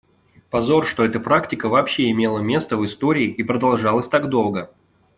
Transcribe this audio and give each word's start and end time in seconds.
Позор, 0.49 0.87
что 0.87 1.05
эта 1.05 1.19
практика 1.19 1.69
вообще 1.69 2.09
имела 2.09 2.39
место 2.39 2.75
в 2.75 2.83
истории 2.87 3.29
и 3.31 3.43
продолжалась 3.43 4.07
так 4.07 4.29
долго. 4.29 4.71